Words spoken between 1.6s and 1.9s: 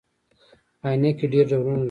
لري